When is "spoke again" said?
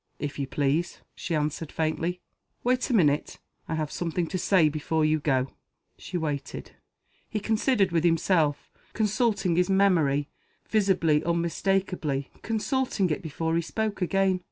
13.61-14.39